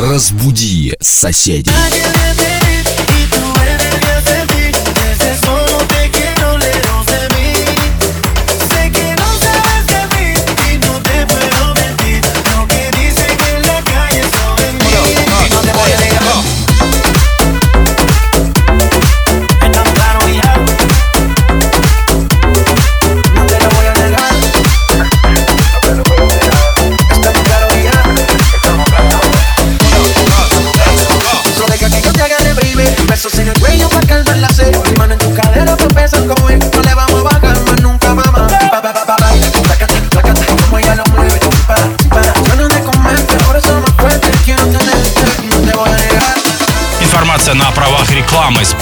Разбуди 0.00 0.94
соседей. 1.00 1.72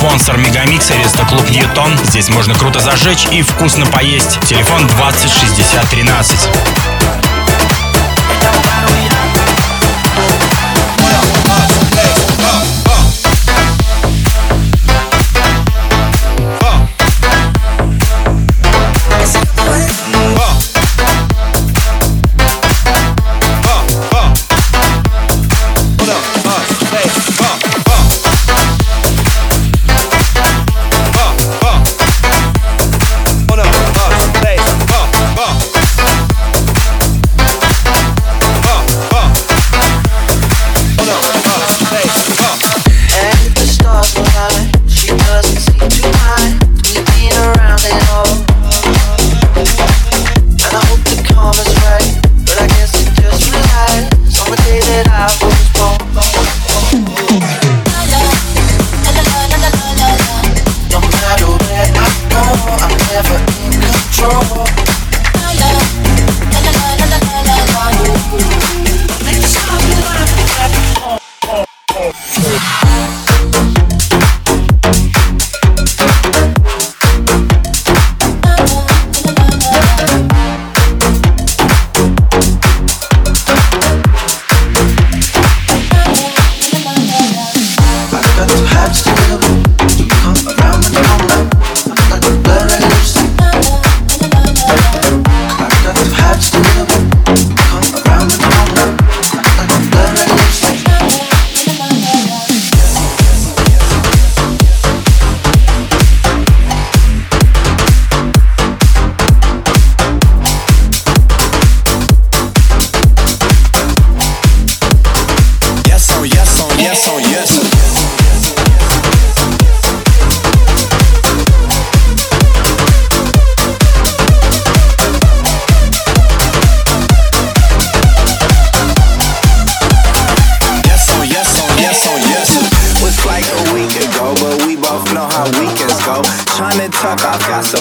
Спонсор 0.07 0.39
Мегамикс, 0.39 0.91
Мегамикса– 0.91 0.97
рестоклуб 0.99 1.51
Ньютон. 1.51 1.91
Здесь 2.05 2.29
можно 2.29 2.55
круто 2.55 2.79
зажечь 2.79 3.27
и 3.33 3.43
вкусно 3.43 3.87
поесть. 3.87 4.39
Телефон 4.47 4.87
20 4.87 5.29
60 5.29 5.91
13. 5.91 6.96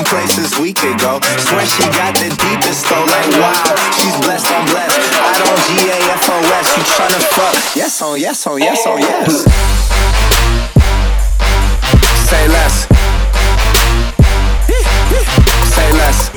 places 0.06 0.58
we 0.60 0.74
could 0.74 0.98
go. 1.00 1.20
Swear 1.22 1.66
she 1.66 1.84
got 1.92 2.14
the 2.16 2.30
deepest 2.30 2.86
though, 2.90 3.06
like 3.06 3.30
wow. 3.42 3.76
She's 3.98 4.16
blessed, 4.22 4.52
I'm 4.52 4.66
blessed. 4.70 5.00
I 5.18 5.32
don't 5.42 5.62
G 5.66 5.90
A 5.90 5.98
F 6.14 6.30
O 6.30 6.38
S. 6.62 6.78
You 6.78 6.84
tryna 6.84 7.22
fuck? 7.34 7.56
Yes 7.76 8.02
on, 8.02 8.20
yes 8.20 8.48
on, 8.48 8.60
yes 8.60 8.86
on, 8.88 9.00
yes. 9.00 9.46
Say 12.30 12.48
less. 12.48 12.88
Say 15.76 15.92
less. 15.94 16.32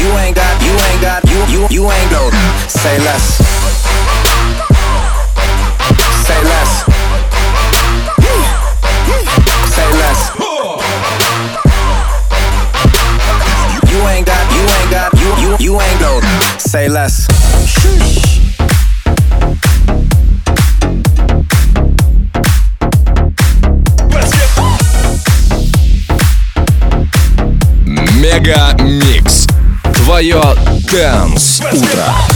You 0.00 0.12
ain't 0.18 0.36
got, 0.36 0.62
you 0.62 0.72
ain't 0.72 1.02
got, 1.02 1.24
you 1.28 1.38
you 1.52 1.66
you 1.70 1.90
ain't 1.90 2.10
go. 2.10 2.30
Say 2.68 2.98
less. 3.00 3.45
Say 16.58 16.88
less. 16.88 17.26
Sheesh. 17.64 18.36
Мега 28.20 28.74
Микс. 28.80 29.46
Твое 29.94 30.42
Дэнс 30.90 31.60
Утро. 31.72 32.35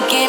Bitches. 0.00 0.24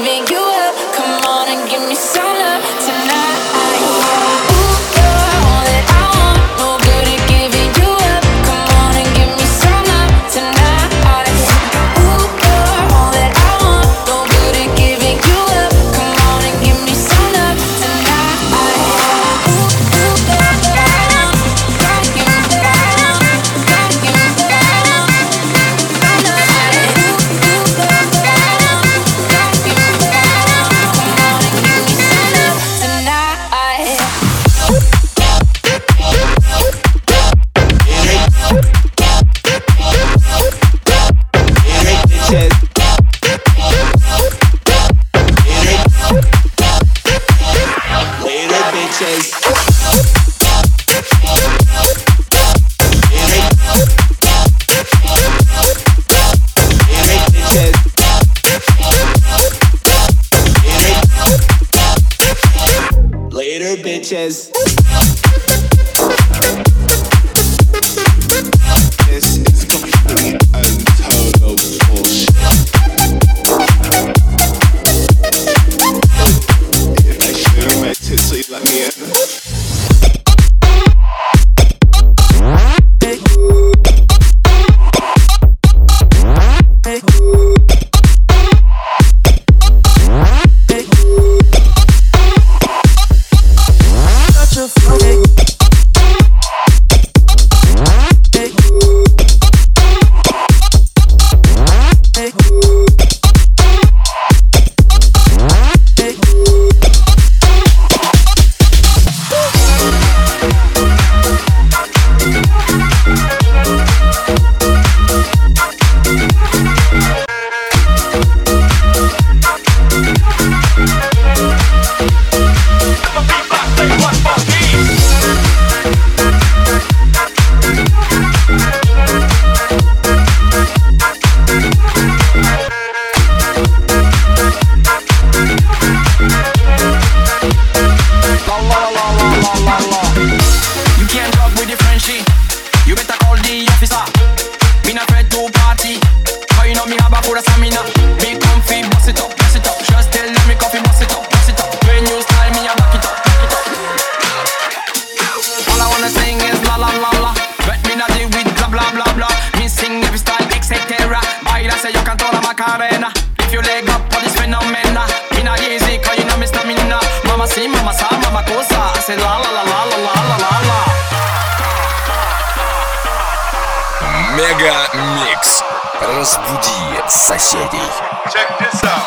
Мегамикс. 174.66 175.64
Разбуди 176.02 176.72
соседей. 177.07 177.88
Check 178.34 178.57
this 178.57 178.84
out. 178.84 179.06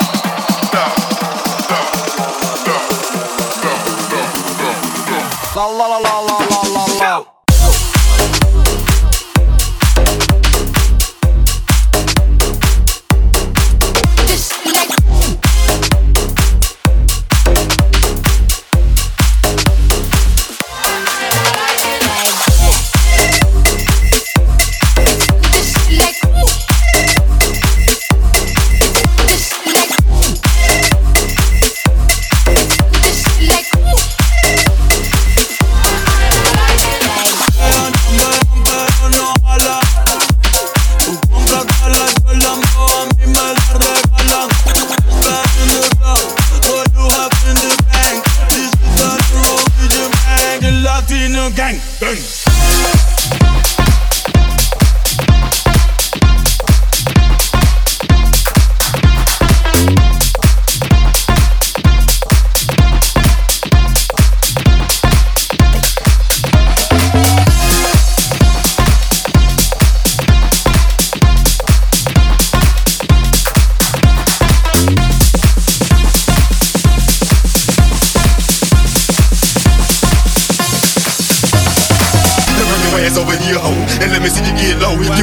La 5.57 5.67
la 5.67 5.89
la 5.89 5.99
la 5.99 6.28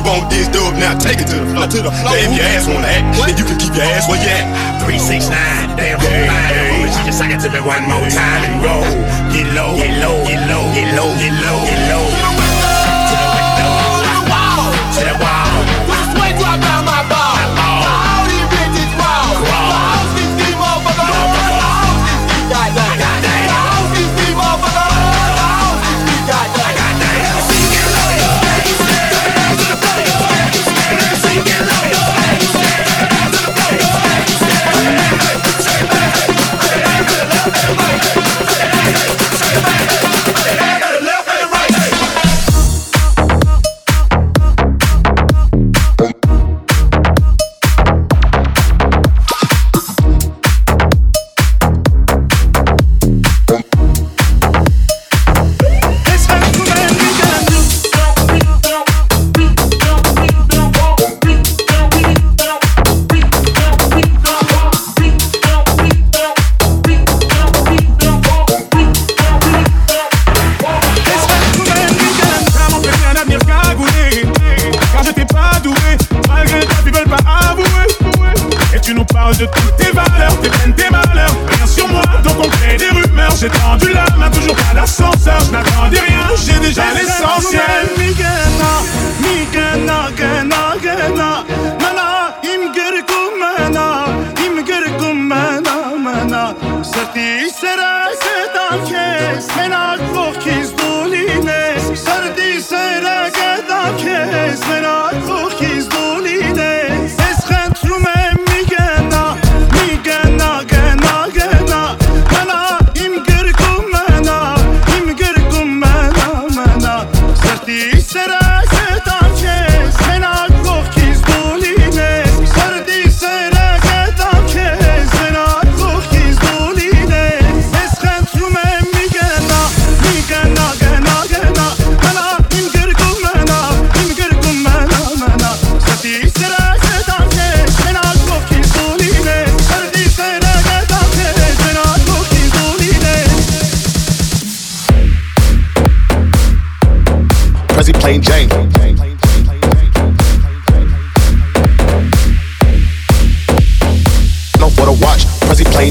want 0.05 0.29
this 0.29 0.47
dub, 0.47 0.77
now 0.77 0.93
take 0.95 1.19
it 1.19 1.27
to 1.33 1.37
the 1.41 1.47
floor. 1.49 1.67
To 1.67 1.79
the 1.81 1.91
floor. 1.91 2.13
If 2.13 2.29
your 2.37 2.45
ass 2.45 2.69
wanna 2.69 2.87
act, 2.87 3.17
then 3.17 3.35
you 3.35 3.45
can 3.45 3.57
keep 3.57 3.73
your 3.73 3.83
ass 3.89 4.05
where 4.07 4.21
you 4.21 4.29
at. 4.29 4.45
369, 4.85 5.75
damn 5.75 5.99
hey, 5.99 6.29
hey. 6.29 6.85
Just 7.05 7.17
suck 7.17 7.33
it 7.33 7.41
to 7.41 7.49
me 7.49 7.59
one 7.59 7.83
more 7.89 8.05
time 8.13 8.41
and 8.45 8.61
go. 8.61 8.75
Get 9.33 9.49
low, 9.57 9.73
get 9.75 9.97
low, 9.99 10.21
get 10.29 10.41
low, 10.47 10.63
get 10.77 10.93
low, 10.93 11.09
get 11.17 11.33
low, 11.41 11.57
get 11.65 11.81
low. 11.89 12.14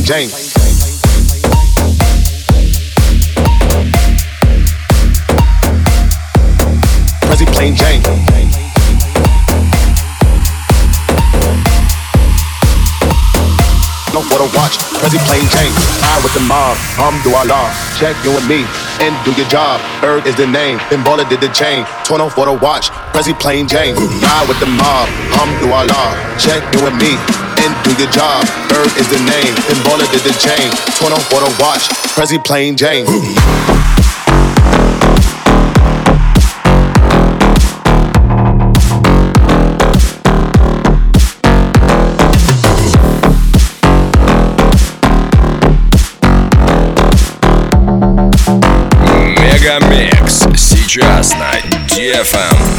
Jane. 0.04 0.28
Prezi 7.20 7.46
plain 7.46 7.74
Jane. 7.74 8.02
For 14.24 14.38
the 14.38 14.50
watch, 14.56 14.78
Prezi 15.00 15.18
plain 15.26 15.48
Jane. 15.48 15.72
I 16.02 16.20
with 16.22 16.34
the 16.34 16.40
mob, 16.40 16.76
um, 16.98 17.14
Alhamdulillah. 17.14 17.72
Check 17.98 18.16
you 18.24 18.36
and 18.36 18.48
me 18.48 18.64
and 19.00 19.14
do 19.24 19.32
your 19.32 19.48
job. 19.48 19.80
Erg 20.02 20.26
is 20.26 20.34
the 20.34 20.46
name, 20.46 20.80
then 20.90 21.04
baller 21.04 21.28
did 21.28 21.40
the 21.40 21.48
chain. 21.48 21.86
Torn 22.04 22.20
off 22.20 22.34
for 22.34 22.44
the 22.44 22.52
watch, 22.52 22.90
Prezi 23.14 23.38
plain 23.38 23.66
Jane. 23.66 23.94
Ride 23.94 24.46
with 24.48 24.60
the 24.60 24.66
mob, 24.66 25.08
um, 25.40 25.48
Alhamdulillah. 25.48 26.36
Check 26.38 26.62
you 26.74 26.86
and 26.86 26.98
me 26.98 27.16
and 27.64 27.72
do 27.84 27.94
your 27.96 28.10
job. 28.10 28.63
Erg 28.73 28.91
is 28.97 29.07
the 29.09 29.19
name, 29.19 29.53
then 29.67 29.79
baller 29.85 30.09
did 30.11 30.21
the 30.21 30.33
chain. 30.39 30.69
Torn 30.97 31.13
off 31.13 31.25
for 31.29 31.39
the 31.39 31.51
watch, 31.59 31.89
Prezi 32.15 32.37
plain 32.43 32.75
Jane. 32.75 33.05
Мегамикс 49.37 50.47
сейчас 50.55 51.33
на 51.33 51.51
DFM. 51.87 52.72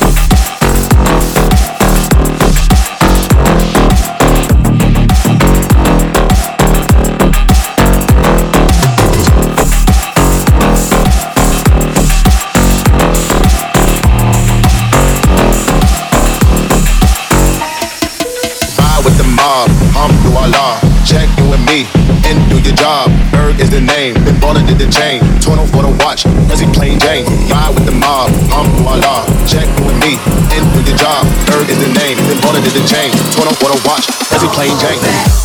Did 24.77 24.87
the 24.87 24.91
chain. 24.91 25.21
Torn 25.41 25.59
off 25.59 25.69
for 25.71 25.83
the 25.83 25.91
watch, 26.03 26.23
Prezi 26.47 26.71
plain 26.73 26.99
Jane. 26.99 27.25
Ride 27.49 27.73
with 27.75 27.85
the 27.85 27.91
mob, 27.91 28.29
Alhamdulillah. 28.51 29.25
Check 29.47 29.67
you 29.79 29.89
and 29.89 29.99
me 29.99 30.19
and 30.51 30.63
do 30.73 30.81
your 30.83 30.97
job. 30.97 31.25
Erg 31.55 31.69
is 31.69 31.79
the 31.79 31.91
name, 31.99 32.17
then 32.17 32.37
baller 32.43 32.63
did 32.63 32.73
the 32.73 32.85
chain. 32.87 33.11
Torn 33.31 33.47
off 33.47 33.57
for 33.57 33.69
the 33.69 33.79
watch, 33.87 34.07
Prezi 34.29 34.47
plain 34.53 34.77
Jane. 34.79 35.44